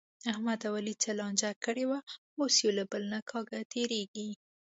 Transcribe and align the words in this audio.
احمد 0.31 0.59
او 0.67 0.73
علي 0.79 0.93
څه 1.03 1.11
لانجه 1.19 1.49
کړې 1.65 1.85
وه، 1.89 1.99
اوس 2.39 2.55
یو 2.63 2.71
له 2.77 2.83
بل 2.91 3.03
نه 3.13 3.19
کاږه 3.29 3.59
تېرېږي. 3.73 4.29